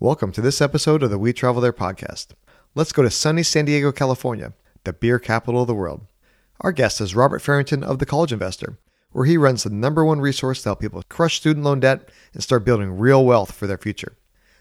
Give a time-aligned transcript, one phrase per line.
[0.00, 2.28] Welcome to this episode of the We Travel There podcast.
[2.76, 4.52] Let's go to sunny San Diego, California,
[4.84, 6.06] the beer capital of the world.
[6.60, 8.78] Our guest is Robert Farrington of The College Investor,
[9.10, 12.40] where he runs the number one resource to help people crush student loan debt and
[12.40, 14.16] start building real wealth for their future.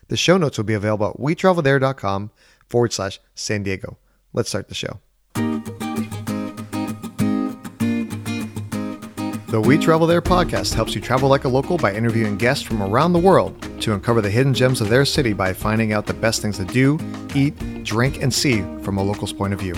[0.08, 2.32] The show notes will be available at wetravelthere.com
[2.66, 4.00] forward slash San Diego.
[4.34, 5.02] Let's start the show.
[9.48, 12.84] The We Travel There podcast helps you travel like a local by interviewing guests from
[12.84, 16.14] around the world to uncover the hidden gems of their city by finding out the
[16.14, 17.00] best things to do,
[17.34, 19.74] eat, drink, and see from a local's point of view.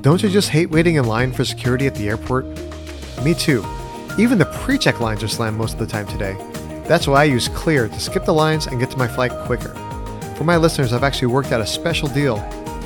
[0.00, 2.44] Don't you just hate waiting in line for security at the airport?
[3.22, 3.64] Me too.
[4.18, 6.34] Even the pre check lines are slammed most of the time today.
[6.88, 9.72] That's why I use Clear to skip the lines and get to my flight quicker.
[10.34, 12.40] For my listeners, I've actually worked out a special deal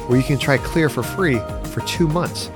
[0.08, 1.38] where you can try Clear for free
[1.70, 2.50] for two months.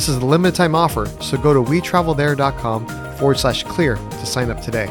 [0.00, 2.86] This is a limited time offer, so go to wetravelthere.com
[3.18, 4.86] forward slash clear to sign up today.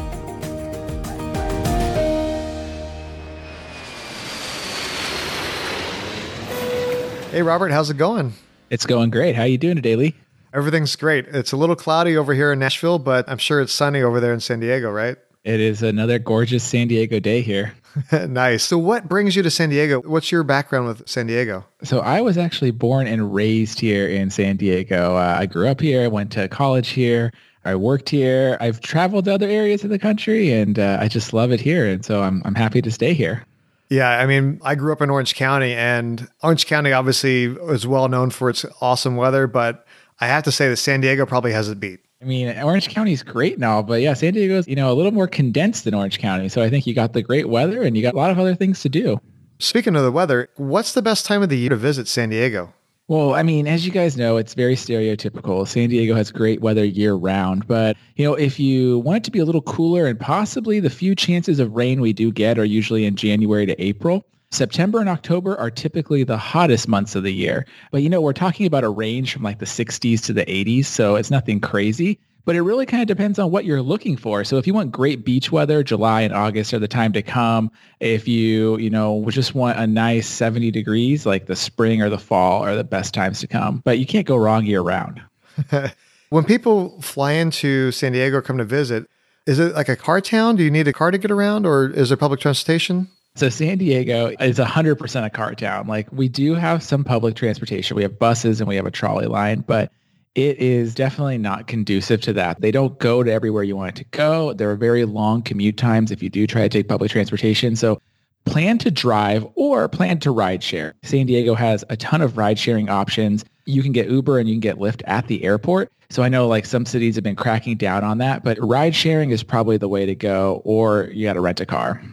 [7.32, 8.34] Hey Robert, how's it going?
[8.70, 9.36] It's going great.
[9.36, 10.16] How you doing today, Lee?
[10.54, 11.26] Everything's great.
[11.30, 14.36] It's a little cloudy over here in Nashville, but I'm sure it's sunny over there
[14.36, 15.18] in San Diego, right?
[15.44, 17.74] It is another gorgeous San Diego day here.
[18.28, 18.64] nice.
[18.64, 20.02] So, what brings you to San Diego?
[20.02, 21.66] What's your background with San Diego?
[21.84, 25.16] So, I was actually born and raised here in San Diego.
[25.16, 27.32] Uh, I grew up here, I went to college here.
[27.66, 28.58] I worked here.
[28.62, 31.88] I've traveled to other areas of the country, and uh, I just love it here.
[31.88, 33.46] And so, I'm I'm happy to stay here.
[33.90, 38.08] Yeah, I mean, I grew up in Orange County, and Orange County obviously is well
[38.08, 39.88] known for its awesome weather, but
[40.20, 42.02] I have to say that San Diego probably has it beat.
[42.22, 45.14] I mean, Orange County is great now, but yeah, San Diego's, you know, a little
[45.14, 46.50] more condensed than Orange County.
[46.50, 48.56] So I think you got the great weather and you got a lot of other
[48.56, 49.22] things to do.
[49.60, 52.74] Speaking of the weather, what's the best time of the year to visit San Diego?
[53.08, 55.66] Well, I mean, as you guys know, it's very stereotypical.
[55.66, 59.32] San Diego has great weather year round, but you know, if you want it to
[59.32, 62.66] be a little cooler and possibly the few chances of rain we do get are
[62.66, 64.26] usually in January to April.
[64.52, 67.66] September and October are typically the hottest months of the year.
[67.92, 70.86] But you know, we're talking about a range from like the 60s to the 80s,
[70.86, 72.20] so it's nothing crazy.
[72.46, 74.44] But it really kind of depends on what you're looking for.
[74.44, 77.70] So if you want great beach weather, July and August are the time to come.
[78.00, 82.18] If you, you know, just want a nice 70 degrees, like the spring or the
[82.18, 83.82] fall are the best times to come.
[83.86, 85.22] But you can't go wrong year round.
[86.30, 89.08] when people fly into San Diego or come to visit,
[89.46, 90.56] is it like a car town?
[90.56, 93.10] Do you need a car to get around or is there public transportation?
[93.40, 95.88] So San Diego is 100% a car town.
[95.88, 97.96] Like we do have some public transportation.
[97.96, 99.94] We have buses and we have a trolley line, but
[100.36, 102.60] it is definitely not conducive to that.
[102.60, 104.52] They don't go to everywhere you want it to go.
[104.52, 107.78] There are very long commute times if you do try to take public transportation.
[107.78, 108.02] So
[108.44, 110.96] plan to drive or plan to ride share.
[111.04, 113.46] San Diego has a ton of ride sharing options.
[113.66, 115.94] You can get Uber and you can get Lyft at the airport.
[116.10, 119.30] So I know like some cities have been cracking down on that, but ride sharing
[119.30, 122.04] is probably the way to go or you got to rent a car.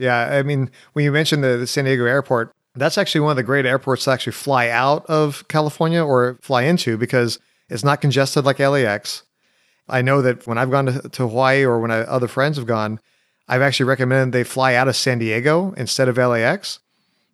[0.00, 3.36] Yeah, I mean, when you mentioned the, the San Diego airport, that's actually one of
[3.36, 7.38] the great airports to actually fly out of California or fly into because
[7.68, 9.24] it's not congested like LAX.
[9.90, 12.66] I know that when I've gone to, to Hawaii or when I, other friends have
[12.66, 12.98] gone,
[13.46, 16.78] I've actually recommended they fly out of San Diego instead of LAX.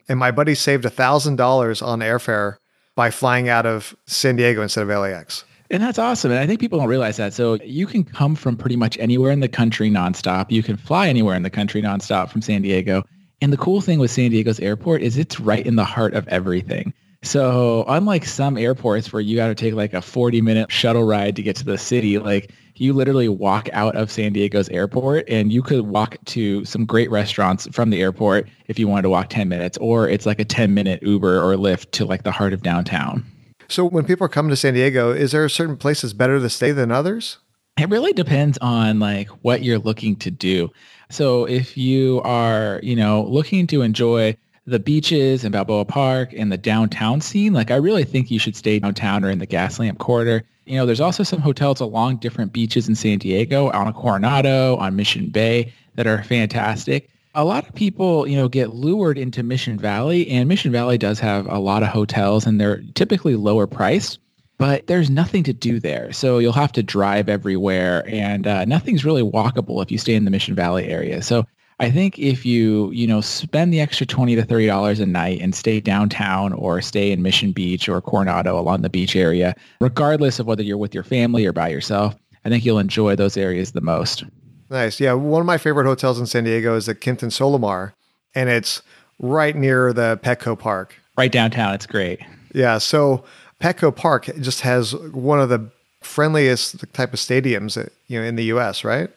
[0.09, 2.57] And my buddy saved $1,000 on airfare
[2.97, 5.45] by flying out of San Diego instead of LAX.
[5.71, 6.31] And that's awesome.
[6.31, 7.35] And I think people don't realize that.
[7.35, 10.51] So you can come from pretty much anywhere in the country nonstop.
[10.51, 13.03] You can fly anywhere in the country nonstop from San Diego.
[13.41, 16.27] And the cool thing with San Diego's airport is it's right in the heart of
[16.29, 16.95] everything.
[17.23, 21.35] So unlike some airports where you got to take like a 40 minute shuttle ride
[21.37, 25.53] to get to the city, like you literally walk out of San Diego's airport and
[25.53, 29.29] you could walk to some great restaurants from the airport if you wanted to walk
[29.29, 32.53] 10 minutes, or it's like a 10 minute Uber or Lyft to like the heart
[32.53, 33.25] of downtown.
[33.69, 36.73] So when people are coming to San Diego, is there certain places better to stay
[36.73, 37.39] than others?
[37.79, 40.71] It really depends on like what you're looking to do.
[41.11, 46.51] So if you are, you know, looking to enjoy the beaches and Balboa Park and
[46.51, 49.99] the downtown scene, like I really think you should stay downtown or in the Gaslamp
[49.99, 50.43] Quarter.
[50.65, 54.97] You know, there's also some hotels along different beaches in San Diego, on Coronado, on
[54.97, 59.79] Mission Bay that are fantastic a lot of people, you know, get lured into Mission
[59.79, 64.19] Valley and Mission Valley does have a lot of hotels and they're typically lower priced,
[64.57, 66.11] but there's nothing to do there.
[66.15, 70.25] So you'll have to drive everywhere and uh, nothing's really walkable if you stay in
[70.25, 71.21] the Mission Valley area.
[71.21, 71.45] So
[71.79, 75.55] I think if you, you know, spend the extra 20 to $30 a night and
[75.55, 80.47] stay downtown or stay in Mission Beach or Coronado along the beach area, regardless of
[80.47, 82.17] whether you're with your family or by yourself,
[82.47, 84.25] I think you'll enjoy those areas the most.
[84.71, 85.01] Nice.
[85.01, 85.13] Yeah.
[85.13, 87.93] One of my favorite hotels in San Diego is the Kimpton Solamar,
[88.35, 88.83] and it's
[89.21, 90.95] right near the Petco Park.
[91.17, 91.75] Right downtown.
[91.75, 92.21] It's great.
[92.53, 92.79] Yeah.
[92.79, 93.25] So
[93.61, 95.71] Petco Park just has one of the
[96.03, 97.77] friendliest type of stadiums
[98.07, 98.85] you know in the U.S.
[98.85, 99.11] Right?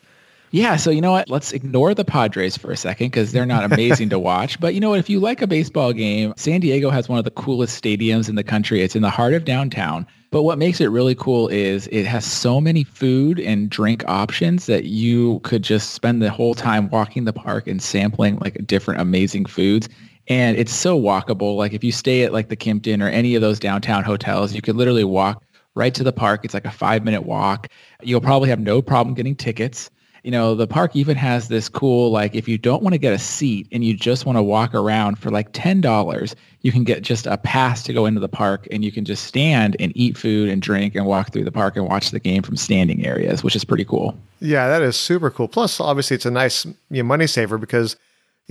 [0.51, 1.29] Yeah, so you know what?
[1.29, 4.59] Let's ignore the Padres for a second because they're not amazing to watch.
[4.59, 4.99] But you know what?
[4.99, 8.35] If you like a baseball game, San Diego has one of the coolest stadiums in
[8.35, 8.81] the country.
[8.81, 10.07] It's in the heart of downtown.
[10.31, 14.65] But what makes it really cool is it has so many food and drink options
[14.65, 19.01] that you could just spend the whole time walking the park and sampling like different
[19.01, 19.87] amazing foods.
[20.27, 21.57] And it's so walkable.
[21.57, 24.61] Like if you stay at like the Kimpton or any of those downtown hotels, you
[24.61, 25.43] could literally walk
[25.75, 26.41] right to the park.
[26.43, 27.67] It's like a five minute walk.
[28.01, 29.89] You'll probably have no problem getting tickets
[30.23, 33.13] you know, the park even has this cool, like if you don't want to get
[33.13, 37.01] a seat and you just want to walk around for like $10, you can get
[37.01, 40.17] just a pass to go into the park and you can just stand and eat
[40.17, 43.43] food and drink and walk through the park and watch the game from standing areas,
[43.43, 44.17] which is pretty cool.
[44.41, 45.47] Yeah, that is super cool.
[45.47, 47.95] Plus, obviously, it's a nice you know, money saver because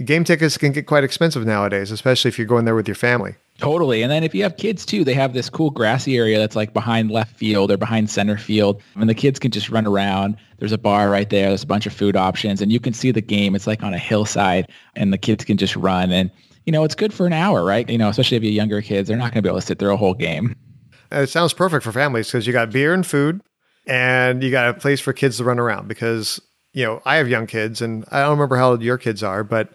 [0.04, 3.34] game tickets can get quite expensive nowadays, especially if you're going there with your family.
[3.58, 4.02] Totally.
[4.02, 6.72] And then if you have kids too, they have this cool grassy area that's like
[6.72, 8.80] behind left field or behind center field.
[8.94, 10.36] And the kids can just run around.
[10.58, 11.48] There's a bar right there.
[11.48, 13.56] There's a bunch of food options and you can see the game.
[13.56, 16.12] It's like on a hillside and the kids can just run.
[16.12, 16.30] And,
[16.66, 17.88] you know, it's good for an hour, right?
[17.90, 19.66] You know, especially if you have younger kids, they're not going to be able to
[19.66, 20.54] sit through a whole game.
[21.10, 23.40] It sounds perfect for families because you got beer and food
[23.86, 26.40] and you got a place for kids to run around because,
[26.74, 29.42] you know, I have young kids and I don't remember how old your kids are,
[29.42, 29.72] but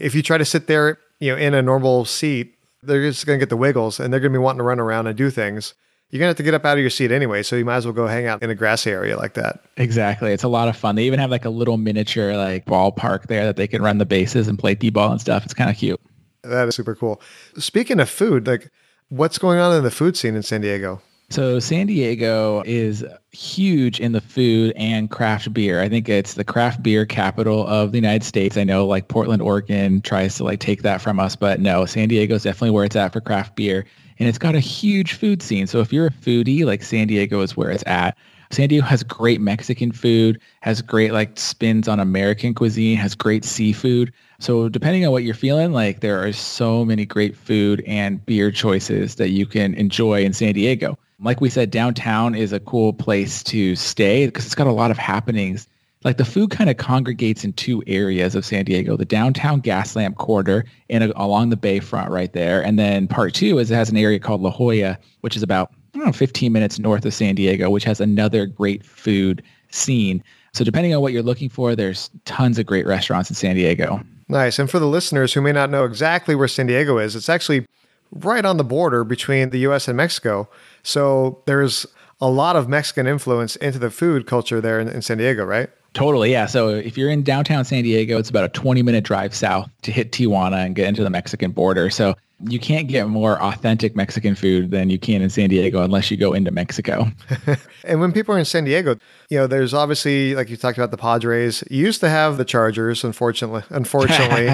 [0.00, 3.38] if you try to sit there, you know, in a normal seat, they're just going
[3.38, 5.30] to get the wiggles and they're going to be wanting to run around and do
[5.30, 5.74] things.
[6.10, 7.76] You're going to have to get up out of your seat anyway, so you might
[7.76, 9.60] as well go hang out in a grassy area like that.
[9.76, 10.32] Exactly.
[10.32, 10.96] It's a lot of fun.
[10.96, 14.06] They even have like a little miniature like ballpark there that they can run the
[14.06, 15.44] bases and play t-ball and stuff.
[15.44, 16.00] It's kind of cute.
[16.42, 17.20] That is super cool.
[17.58, 18.70] Speaking of food, like
[19.08, 21.00] what's going on in the food scene in San Diego?
[21.30, 25.80] So San Diego is huge in the food and craft beer.
[25.80, 28.56] I think it's the craft beer capital of the United States.
[28.56, 32.08] I know like Portland, Oregon tries to like take that from us, but no, San
[32.08, 33.86] Diego is definitely where it's at for craft beer.
[34.18, 35.68] And it's got a huge food scene.
[35.68, 38.18] So if you're a foodie, like San Diego is where it's at.
[38.52, 43.44] San Diego has great Mexican food, has great like spins on American cuisine, has great
[43.44, 44.12] seafood.
[44.40, 48.50] So depending on what you're feeling, like there are so many great food and beer
[48.50, 50.98] choices that you can enjoy in San Diego.
[51.20, 54.90] Like we said, downtown is a cool place to stay because it's got a lot
[54.90, 55.68] of happenings.
[56.02, 60.16] Like the food kind of congregates in two areas of San Diego, the downtown Gaslamp
[60.16, 62.64] corridor and along the bayfront right there.
[62.64, 65.72] And then part two is it has an area called La Jolla, which is about,
[65.94, 70.22] know, 15 minutes north of San Diego, which has another great food scene.
[70.52, 74.02] So depending on what you're looking for, there's tons of great restaurants in San Diego.
[74.28, 74.58] Nice.
[74.58, 77.66] And for the listeners who may not know exactly where San Diego is, it's actually
[78.12, 80.48] right on the border between the US and Mexico.
[80.82, 81.86] So there's
[82.20, 85.70] a lot of Mexican influence into the food culture there in, in, San Diego, right?
[85.94, 86.46] Totally, yeah.
[86.46, 89.90] So if you're in downtown San Diego, it's about a 20 minute drive south to
[89.92, 91.90] hit Tijuana and get into the Mexican border.
[91.90, 96.10] So you can't get more authentic Mexican food than you can in San Diego unless
[96.10, 97.10] you go into Mexico.
[97.84, 98.96] and when people are in San Diego,
[99.28, 101.62] you know, there's obviously like you talked about the Padres.
[101.70, 103.62] You used to have the Chargers, unfortunately.
[103.70, 104.48] Unfortunately,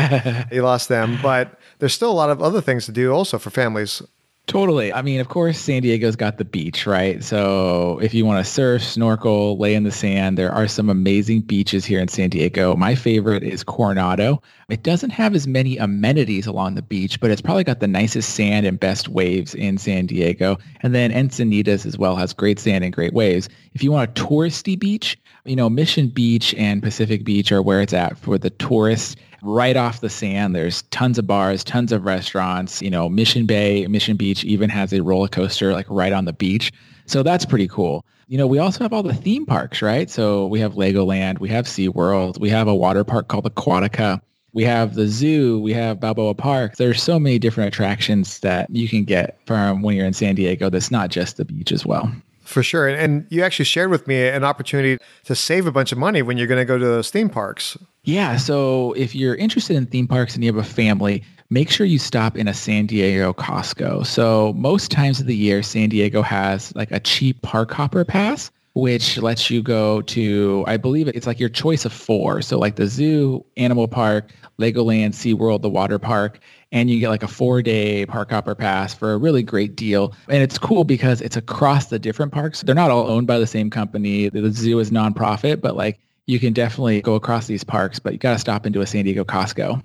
[0.56, 3.50] you lost them, but there's still a lot of other things to do also for
[3.50, 4.02] families.
[4.46, 4.92] Totally.
[4.92, 7.22] I mean, of course, San Diego's got the beach, right?
[7.24, 11.40] So if you want to surf, snorkel, lay in the sand, there are some amazing
[11.40, 12.76] beaches here in San Diego.
[12.76, 14.40] My favorite is Coronado.
[14.68, 18.36] It doesn't have as many amenities along the beach, but it's probably got the nicest
[18.36, 20.58] sand and best waves in San Diego.
[20.80, 23.48] And then Encinitas as well has great sand and great waves.
[23.74, 27.80] If you want a touristy beach, you know, Mission Beach and Pacific Beach are where
[27.80, 30.54] it's at for the tourists right off the sand.
[30.54, 32.82] There's tons of bars, tons of restaurants.
[32.82, 36.32] You know, Mission Bay, Mission Beach even has a roller coaster like right on the
[36.32, 36.72] beach.
[37.06, 38.04] So that's pretty cool.
[38.28, 40.10] You know, we also have all the theme parks, right?
[40.10, 44.20] So we have Legoland, we have SeaWorld, we have a water park called Aquatica.
[44.52, 46.76] We have the zoo, we have Balboa Park.
[46.76, 50.70] There's so many different attractions that you can get from when you're in San Diego
[50.70, 52.10] that's not just the beach as well.
[52.40, 52.88] For sure.
[52.88, 56.38] And you actually shared with me an opportunity to save a bunch of money when
[56.38, 57.76] you're going to go to those theme parks.
[58.06, 58.36] Yeah.
[58.36, 61.98] So if you're interested in theme parks and you have a family, make sure you
[61.98, 64.06] stop in a San Diego Costco.
[64.06, 68.52] So most times of the year, San Diego has like a cheap park hopper pass,
[68.74, 72.42] which lets you go to, I believe it's like your choice of four.
[72.42, 76.38] So like the zoo, animal park, Legoland, SeaWorld, the water park,
[76.70, 80.14] and you get like a four day park hopper pass for a really great deal.
[80.28, 82.62] And it's cool because it's across the different parks.
[82.62, 84.28] They're not all owned by the same company.
[84.28, 88.18] The zoo is nonprofit, but like you can definitely go across these parks, but you
[88.18, 89.82] got to stop into a San Diego Costco.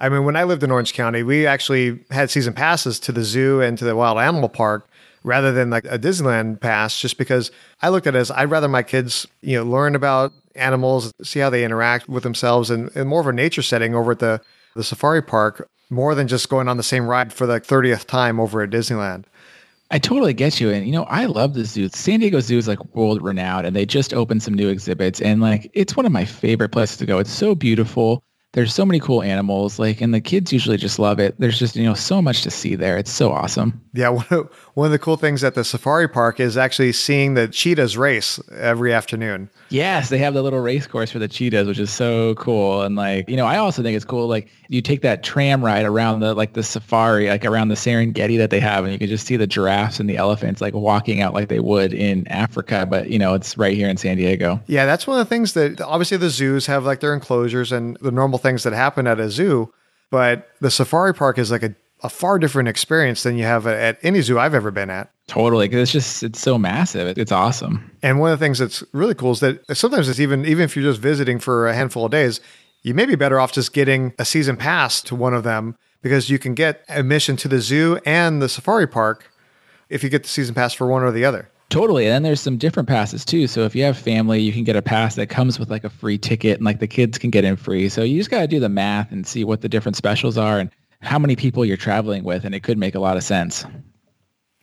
[0.00, 3.22] I mean, when I lived in Orange County, we actually had season passes to the
[3.22, 4.88] zoo and to the wild animal park
[5.22, 7.50] rather than like a Disneyland pass, just because
[7.82, 11.40] I looked at it as I'd rather my kids, you know, learn about animals, see
[11.40, 14.40] how they interact with themselves and, and more of a nature setting over at the,
[14.74, 18.40] the safari park more than just going on the same ride for the 30th time
[18.40, 19.24] over at Disneyland.
[19.90, 20.70] I totally get you.
[20.70, 21.88] And, you know, I love the zoo.
[21.88, 25.20] San Diego Zoo is like world renowned and they just opened some new exhibits.
[25.20, 27.18] And like, it's one of my favorite places to go.
[27.18, 28.24] It's so beautiful
[28.56, 31.76] there's so many cool animals like and the kids usually just love it there's just
[31.76, 34.92] you know so much to see there it's so awesome yeah one of, one of
[34.92, 39.48] the cool things at the safari park is actually seeing the cheetahs race every afternoon.
[39.70, 42.82] Yes they have the little race course for the cheetahs which is so cool.
[42.82, 45.86] And like you know i also think it's cool like you take that tram ride
[45.86, 49.08] around the like the safari like around the serengeti that they have and you can
[49.08, 52.86] just see the giraffes and the elephants like walking out like they would in africa
[52.88, 54.60] but you know it's right here in san diego.
[54.66, 57.96] Yeah that's one of the things that obviously the zoos have like their enclosures and
[58.02, 59.72] the normal things that happen at a zoo,
[60.10, 63.98] but the safari park is like a, a far different experience than you have at
[64.02, 65.10] any zoo I've ever been at.
[65.26, 67.18] Totally, because it's just it's so massive.
[67.18, 67.90] It's awesome.
[68.02, 70.76] And one of the things that's really cool is that sometimes it's even even if
[70.76, 72.40] you're just visiting for a handful of days,
[72.82, 76.30] you may be better off just getting a season pass to one of them because
[76.30, 79.32] you can get admission to the zoo and the safari park
[79.88, 81.50] if you get the season pass for one or the other.
[81.68, 82.04] Totally.
[82.04, 83.48] And then there's some different passes too.
[83.48, 85.90] So if you have family, you can get a pass that comes with like a
[85.90, 87.88] free ticket and like the kids can get in free.
[87.88, 90.60] So you just got to do the math and see what the different specials are
[90.60, 92.44] and how many people you're traveling with.
[92.44, 93.64] And it could make a lot of sense.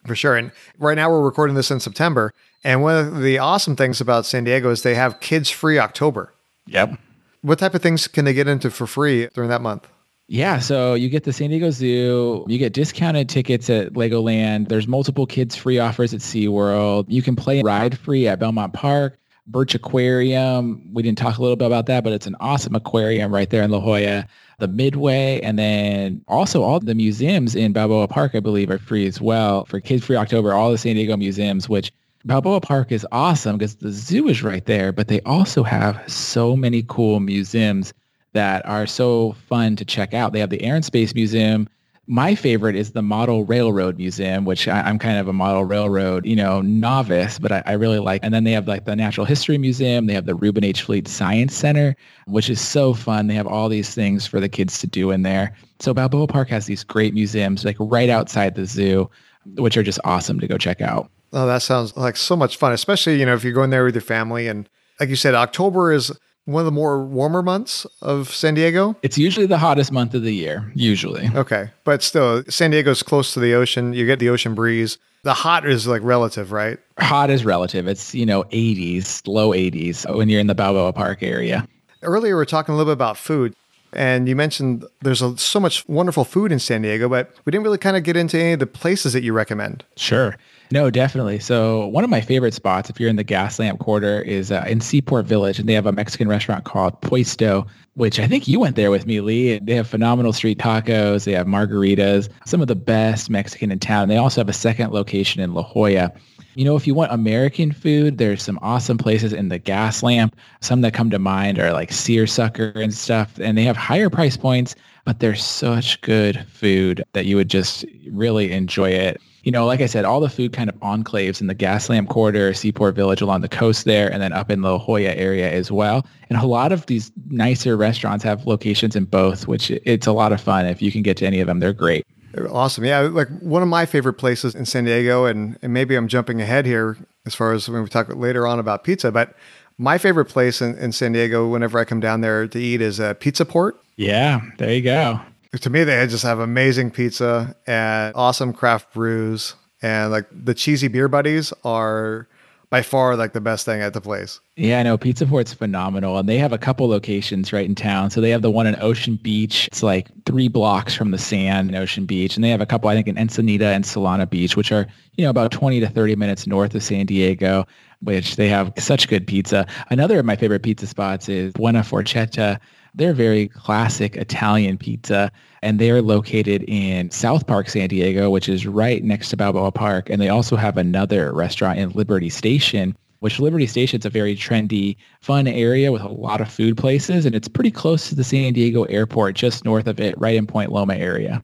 [0.05, 0.35] For sure.
[0.35, 2.33] And right now we're recording this in September.
[2.63, 6.33] And one of the awesome things about San Diego is they have kids free October.
[6.67, 6.97] Yep.
[7.41, 9.87] What type of things can they get into for free during that month?
[10.27, 14.69] Yeah, so you get the San Diego Zoo, you get discounted tickets at Legoland.
[14.69, 17.05] There's multiple kids free offers at SeaWorld.
[17.09, 20.93] You can play ride free at Belmont Park, Birch Aquarium.
[20.93, 23.63] We didn't talk a little bit about that, but it's an awesome aquarium right there
[23.63, 24.27] in La Jolla.
[24.59, 29.05] The Midway, and then also all the museums in Balboa Park, I believe, are free
[29.07, 30.53] as well for Kids Free October.
[30.53, 31.91] All the San Diego museums, which
[32.23, 36.55] Balboa Park is awesome because the zoo is right there, but they also have so
[36.55, 37.93] many cool museums
[38.31, 40.31] that are so fun to check out.
[40.31, 41.67] They have the Air and Space Museum.
[42.05, 46.25] My favorite is the Model Railroad Museum, which I, am kind of a model railroad,
[46.25, 48.19] you know, novice, but I, I, really like.
[48.23, 50.05] And then they have like the Natural History Museum.
[50.07, 50.81] They have the Reuben H.
[50.81, 51.95] Fleet Science Center,
[52.27, 53.27] which is so fun.
[53.27, 55.55] They have all these things for the kids to do in there.
[55.79, 59.09] So Balboa Park has these great museums like right outside the zoo,
[59.55, 61.09] which are just awesome to go check out.
[61.31, 63.95] Oh, that sounds like so much fun, especially, you know, if you're going there with
[63.95, 64.49] your family.
[64.49, 64.69] And
[64.99, 66.11] like you said, October is
[66.45, 68.95] one of the more warmer months of San Diego?
[69.01, 71.29] It's usually the hottest month of the year, usually.
[71.35, 71.69] Okay.
[71.83, 73.93] But still, San Diego's close to the ocean.
[73.93, 74.97] You get the ocean breeze.
[75.23, 76.77] The hot is like relative, right?
[76.99, 77.87] Hot is relative.
[77.87, 81.65] It's, you know, 80s, low 80s when you're in the Balboa Park area.
[82.01, 83.55] Earlier, we are talking a little bit about food.
[83.93, 87.63] And you mentioned there's a, so much wonderful food in San Diego, but we didn't
[87.63, 89.85] really kind of get into any of the places that you recommend.
[89.95, 90.35] Sure.
[90.73, 91.37] No, definitely.
[91.37, 94.81] So one of my favorite spots, if you're in the Gaslamp Quarter, is uh, in
[94.81, 98.75] Seaport Village, and they have a Mexican restaurant called Puesto, which I think you went
[98.75, 99.59] there with me, Lee.
[99.59, 101.25] They have phenomenal street tacos.
[101.25, 104.07] They have margaritas, some of the best Mexican in town.
[104.07, 106.11] They also have a second location in La Jolla.
[106.55, 110.33] You know, if you want American food, there's some awesome places in the Gaslamp.
[110.61, 114.37] Some that come to mind are like Searsucker and stuff, and they have higher price
[114.37, 114.73] points,
[115.05, 119.81] but they're such good food that you would just really enjoy it you know, like
[119.81, 123.41] I said, all the food kind of enclaves in the Gaslamp Quarter, Seaport Village along
[123.41, 126.07] the coast there, and then up in the La Jolla area as well.
[126.29, 130.31] And a lot of these nicer restaurants have locations in both, which it's a lot
[130.31, 130.65] of fun.
[130.65, 132.07] If you can get to any of them, they're great.
[132.49, 132.85] Awesome.
[132.85, 133.01] Yeah.
[133.01, 136.65] Like one of my favorite places in San Diego, and, and maybe I'm jumping ahead
[136.65, 139.35] here as far as when we talk later on about pizza, but
[139.77, 142.99] my favorite place in, in San Diego, whenever I come down there to eat, is
[142.99, 143.83] uh, Pizza Port.
[143.97, 144.41] Yeah.
[144.57, 145.19] There you go
[145.61, 149.55] to me, they just have amazing pizza and awesome craft brews.
[149.81, 152.27] And like the cheesy beer buddies are
[152.73, 154.39] by far like the best thing at the place.
[154.55, 158.09] Yeah, I know Pizza Port's phenomenal, and they have a couple locations right in town.
[158.09, 159.67] So they have the one in Ocean Beach.
[159.67, 162.89] It's like three blocks from the sand in Ocean Beach, and they have a couple,
[162.89, 166.15] I think, in Ensenada and Solana Beach, which are you know about twenty to thirty
[166.15, 167.67] minutes north of San Diego.
[168.01, 169.67] Which they have such good pizza.
[169.89, 172.59] Another of my favorite pizza spots is Buena Forchetta
[172.95, 175.31] they're very classic Italian pizza,
[175.61, 180.09] and they're located in South Park, San Diego, which is right next to Balboa Park.
[180.09, 184.35] And they also have another restaurant in Liberty Station, which Liberty Station is a very
[184.35, 188.23] trendy, fun area with a lot of food places, and it's pretty close to the
[188.23, 191.41] San Diego airport, just north of it, right in Point Loma area.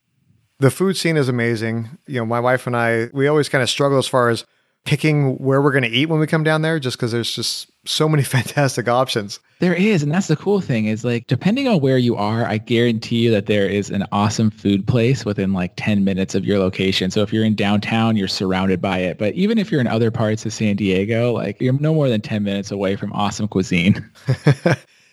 [0.58, 1.88] The food scene is amazing.
[2.06, 4.44] You know, my wife and I, we always kind of struggle as far as
[4.84, 7.70] picking where we're going to eat when we come down there just because there's just
[7.84, 9.40] so many fantastic options.
[9.58, 10.02] There is.
[10.02, 13.30] And that's the cool thing is like, depending on where you are, I guarantee you
[13.32, 17.10] that there is an awesome food place within like 10 minutes of your location.
[17.10, 19.18] So if you're in downtown, you're surrounded by it.
[19.18, 22.20] But even if you're in other parts of San Diego, like you're no more than
[22.20, 24.10] 10 minutes away from awesome cuisine.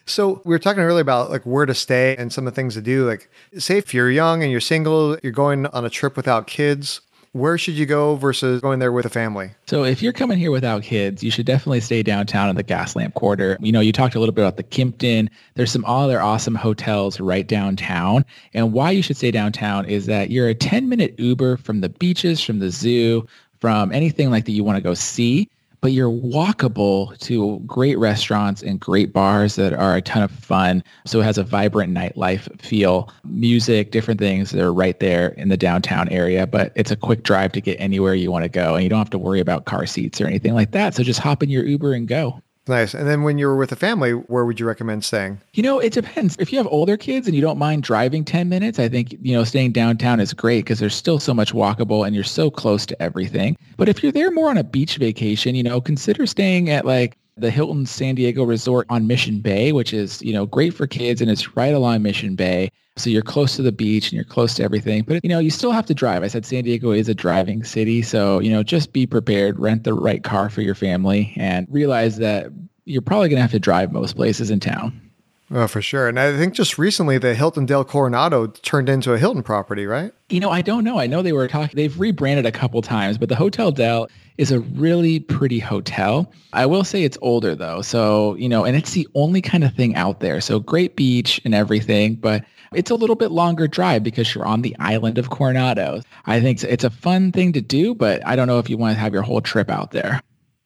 [0.08, 2.76] So we were talking earlier about like where to stay and some of the things
[2.76, 3.06] to do.
[3.06, 7.02] Like say if you're young and you're single, you're going on a trip without kids,
[7.38, 9.51] where should you go versus going there with a family?
[9.67, 13.13] So if you're coming here without kids, you should definitely stay downtown in the Gaslamp
[13.13, 13.58] Quarter.
[13.62, 15.29] You know, you talked a little bit about the Kimpton.
[15.56, 18.25] There's some other awesome hotels right downtown.
[18.53, 21.89] And why you should stay downtown is that you're a 10 minute Uber from the
[21.89, 23.27] beaches, from the zoo,
[23.60, 25.50] from anything like that you want to go see
[25.82, 30.84] but you're walkable to great restaurants and great bars that are a ton of fun.
[31.06, 35.50] So it has a vibrant nightlife feel, music, different things that are right there in
[35.50, 36.48] the downtown area.
[36.48, 38.76] But it's a quick drive to get anywhere you want to go.
[38.76, 40.96] And you don't have to worry about car seats or anything like that.
[40.96, 42.42] So just hop in your Uber and go.
[42.68, 42.94] Nice.
[42.94, 45.42] And then when you were with a family, where would you recommend staying?
[45.54, 46.36] You know, it depends.
[46.40, 49.34] If you have older kids and you don't mind driving 10 minutes, I think, you
[49.34, 52.86] know, staying downtown is great because there's still so much walkable and you're so close
[52.88, 53.58] to everything.
[53.78, 57.18] But if you're there more on a beach vacation, you know, consider staying at like
[57.38, 61.22] the Hilton San Diego Resort on Mission Bay, which is, you know, great for kids
[61.22, 62.72] and it's right along Mission Bay.
[62.96, 65.03] So you're close to the beach and you're close to everything.
[65.03, 66.24] But, you know, you still have to drive.
[66.24, 68.01] I said San Diego is a driving city.
[68.01, 72.17] So, you know, just be prepared, rent the right car for your family and realize
[72.17, 72.48] that
[72.86, 75.07] you're probably going to have to drive most places in town.
[75.50, 76.10] Oh, for sure.
[76.10, 80.12] And I think just recently the Hotel Del Coronado turned into a Hilton property, right?
[80.30, 81.00] You know, I don't know.
[81.00, 84.51] I know they were talking, they've rebranded a couple times, but the Hotel Del is
[84.51, 86.32] a really pretty hotel.
[86.51, 87.82] I will say it's older though.
[87.82, 90.42] So, you know, and it's the only kind of thing out there.
[90.42, 94.63] So great beach and everything, but it's a little bit longer drive because you're on
[94.63, 96.01] the island of Coronado.
[96.25, 98.96] I think it's a fun thing to do, but I don't know if you want
[98.96, 100.20] to have your whole trip out there.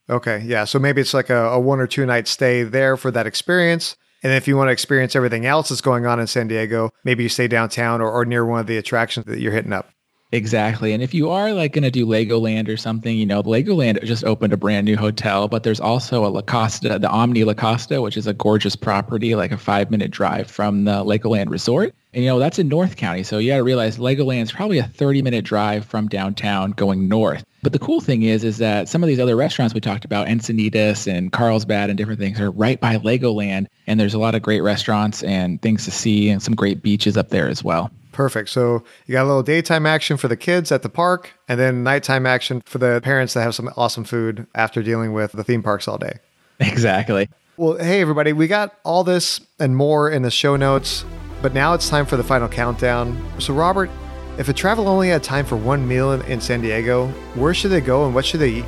[0.09, 0.39] Okay.
[0.43, 0.65] Yeah.
[0.65, 3.95] So maybe it's like a, a one or two night stay there for that experience.
[4.23, 7.23] And if you want to experience everything else that's going on in San Diego, maybe
[7.23, 9.89] you stay downtown or, or near one of the attractions that you're hitting up.
[10.33, 10.93] Exactly.
[10.93, 14.23] And if you are like going to do Legoland or something, you know, Legoland just
[14.23, 18.01] opened a brand new hotel, but there's also a La Costa, the Omni La Costa,
[18.01, 21.93] which is a gorgeous property, like a five minute drive from the Legoland resort.
[22.13, 23.23] And, you know, that's in North County.
[23.23, 27.43] So you got to realize Legoland's probably a 30 minute drive from downtown going north.
[27.61, 30.27] But the cool thing is, is that some of these other restaurants we talked about,
[30.27, 33.67] Encinitas and Carlsbad and different things are right by Legoland.
[33.85, 37.17] And there's a lot of great restaurants and things to see and some great beaches
[37.17, 37.91] up there as well.
[38.11, 38.49] Perfect.
[38.49, 41.83] So you got a little daytime action for the kids at the park and then
[41.83, 45.63] nighttime action for the parents that have some awesome food after dealing with the theme
[45.63, 46.19] parks all day.
[46.59, 47.29] Exactly.
[47.57, 51.05] Well, hey, everybody, we got all this and more in the show notes,
[51.41, 53.21] but now it's time for the final countdown.
[53.39, 53.89] So, Robert,
[54.37, 57.71] if a travel only had time for one meal in, in San Diego, where should
[57.71, 58.65] they go and what should they eat?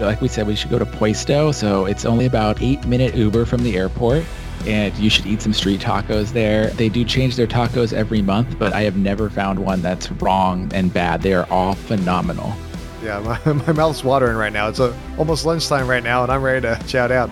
[0.00, 1.52] Like we said, we should go to Puesto.
[1.52, 4.24] So it's only about eight minute Uber from the airport
[4.66, 6.68] and you should eat some street tacos there.
[6.68, 10.70] They do change their tacos every month, but I have never found one that's wrong
[10.74, 11.22] and bad.
[11.22, 12.54] They are all phenomenal.
[13.02, 14.68] Yeah, my, my mouth's watering right now.
[14.68, 17.30] It's a, almost lunchtime right now, and I'm ready to shout out.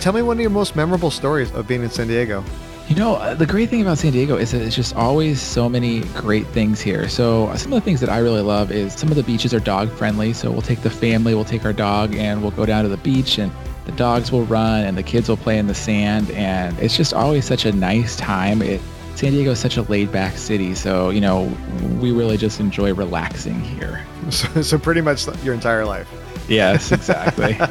[0.00, 2.44] Tell me one of your most memorable stories of being in San Diego.
[2.88, 5.68] You know, uh, the great thing about San Diego is that it's just always so
[5.68, 7.06] many great things here.
[7.10, 9.52] So uh, some of the things that I really love is some of the beaches
[9.52, 10.32] are dog friendly.
[10.32, 12.96] So we'll take the family, we'll take our dog, and we'll go down to the
[12.96, 13.52] beach and
[13.88, 17.14] the dogs will run and the kids will play in the sand and it's just
[17.14, 18.60] always such a nice time.
[18.60, 18.80] It,
[19.14, 21.52] san diego is such a laid back city so you know
[22.00, 24.04] we really just enjoy relaxing here.
[24.30, 26.06] So, so pretty much your entire life.
[26.48, 27.58] Yes exactly.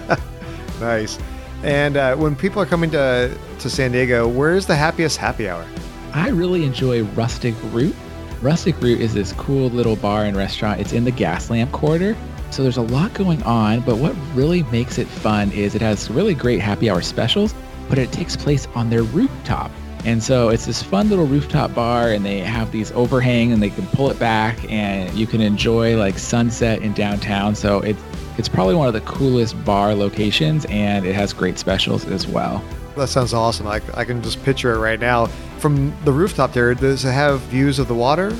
[0.79, 1.17] Nice.
[1.63, 5.47] And uh, when people are coming to, to san diego where is the happiest happy
[5.47, 5.65] hour?
[6.13, 7.95] I really enjoy rustic root.
[8.41, 10.81] Rustic root is this cool little bar and restaurant.
[10.81, 12.15] It's in the Gaslamp quarter
[12.49, 16.09] so there's a lot going on, but what really makes it fun is it has
[16.09, 17.53] really great happy hour specials,
[17.89, 19.71] but it takes place on their rooftop.
[20.05, 23.69] And so it's this fun little rooftop bar and they have these overhang and they
[23.69, 27.55] can pull it back and you can enjoy like sunset in downtown.
[27.55, 28.01] So it's
[28.37, 32.63] it's probably one of the coolest bar locations and it has great specials as well.
[32.95, 33.67] That sounds awesome.
[33.67, 35.25] I, I can just picture it right now.
[35.57, 38.35] From the rooftop there, does it have views of the water?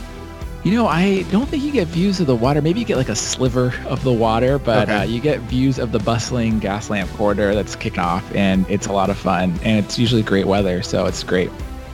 [0.67, 2.61] You know, I don't think you get views of the water.
[2.61, 4.97] Maybe you get like a sliver of the water, but okay.
[4.97, 8.91] uh, you get views of the bustling Gaslamp quarter that's kicking off, and it's a
[8.91, 9.57] lot of fun.
[9.63, 11.47] And it's usually great weather, so it's great.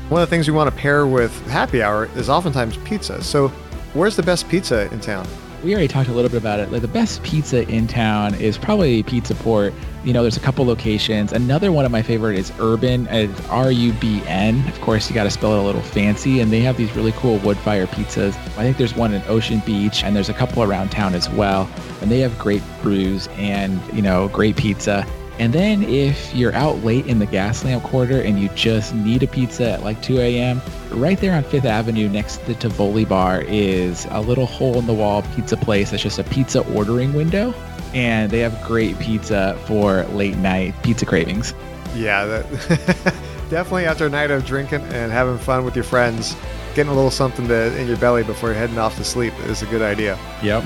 [0.09, 3.23] One of the things we want to pair with happy hour is oftentimes pizza.
[3.23, 3.49] So,
[3.93, 5.27] where's the best pizza in town?
[5.63, 6.71] We already talked a little bit about it.
[6.71, 9.73] Like the best pizza in town is probably Pizza Port.
[10.03, 11.31] You know, there's a couple locations.
[11.31, 13.07] Another one of my favorite is Urban.
[13.49, 14.67] R-U-B-N.
[14.67, 16.41] Of course, you got to spell it a little fancy.
[16.41, 18.35] And they have these really cool wood fire pizzas.
[18.57, 21.69] I think there's one in Ocean Beach, and there's a couple around town as well.
[22.01, 25.07] And they have great brews and you know great pizza.
[25.39, 29.27] And then if you're out late in the Gaslamp quarter and you just need a
[29.27, 33.41] pizza at like 2 a.m., right there on Fifth Avenue next to the Tivoli Bar
[33.47, 37.53] is a little hole in the wall pizza place that's just a pizza ordering window.
[37.93, 41.53] And they have great pizza for late night pizza cravings.
[41.95, 42.49] Yeah, that
[43.49, 46.35] definitely after a night of drinking and having fun with your friends,
[46.75, 49.61] getting a little something to, in your belly before you're heading off to sleep is
[49.61, 50.17] a good idea.
[50.41, 50.63] Yep.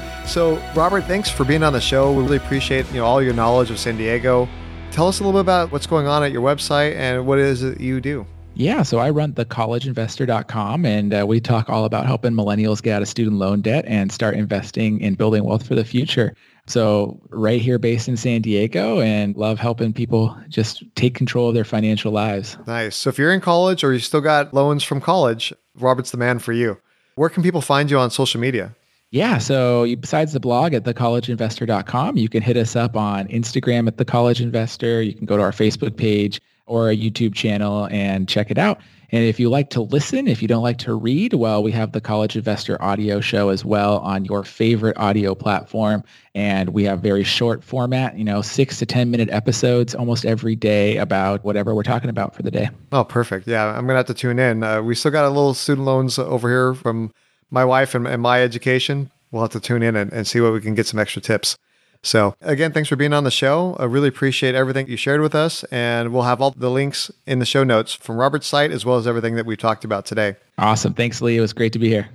[0.26, 2.12] So, Robert, thanks for being on the show.
[2.12, 4.48] We really appreciate you know all your knowledge of San Diego.
[4.90, 7.44] Tell us a little bit about what's going on at your website and what it
[7.44, 8.26] is that you do.
[8.54, 13.02] Yeah, so I run thecollegeinvestor.com and uh, we talk all about helping millennials get out
[13.02, 16.34] of student loan debt and start investing in building wealth for the future.
[16.66, 21.54] So right here based in San Diego and love helping people just take control of
[21.54, 22.58] their financial lives.
[22.66, 22.96] Nice.
[22.96, 26.38] So if you're in college or you still got loans from college, Robert's the man
[26.38, 26.78] for you.
[27.14, 28.74] Where can people find you on social media?
[29.10, 29.38] Yeah.
[29.38, 33.96] So you, besides the blog at thecollegeinvestor.com, you can hit us up on Instagram at
[33.96, 35.00] the College Investor.
[35.00, 38.80] You can go to our Facebook page or a YouTube channel and check it out.
[39.12, 41.92] And if you like to listen, if you don't like to read, well, we have
[41.92, 46.02] the College Investor audio show as well on your favorite audio platform.
[46.34, 50.56] And we have very short format, you know, six to 10 minute episodes almost every
[50.56, 52.68] day about whatever we're talking about for the day.
[52.92, 53.46] Oh, perfect.
[53.46, 54.62] Yeah, I'm going to have to tune in.
[54.62, 57.12] Uh, we still got a little student loans over here from
[57.50, 59.10] my wife and, and my education.
[59.30, 61.56] We'll have to tune in and, and see what we can get some extra tips.
[62.02, 63.76] So again, thanks for being on the show.
[63.78, 67.38] I really appreciate everything you shared with us, and we'll have all the links in
[67.38, 70.36] the show notes from Robert's site as well as everything that we talked about today.
[70.58, 70.94] Awesome.
[70.94, 71.36] Thanks, Lee.
[71.36, 72.08] It was great to be here.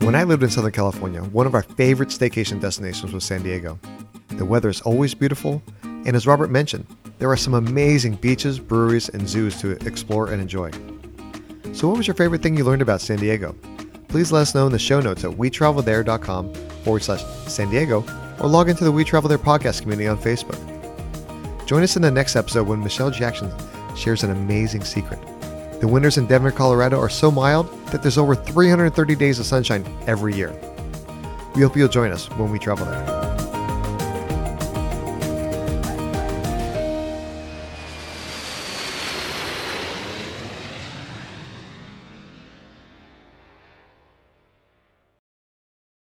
[0.00, 3.78] When I lived in Southern California, one of our favorite staycation destinations was San Diego.
[4.28, 6.86] The weather is always beautiful, and as Robert mentioned,
[7.18, 10.70] there are some amazing beaches, breweries, and zoos to explore and enjoy.
[11.72, 13.56] So, what was your favorite thing you learned about San Diego?
[14.08, 16.52] Please let us know in the show notes at wetravelthere.com
[16.84, 18.04] forward slash San Diego
[18.40, 20.58] or log into the We Travel There podcast community on Facebook.
[21.66, 23.50] Join us in the next episode when Michelle Jackson
[23.96, 25.18] shares an amazing secret.
[25.80, 29.84] The winters in Denver, Colorado are so mild that there's over 330 days of sunshine
[30.06, 30.54] every year.
[31.54, 33.23] We hope you'll join us when we travel there.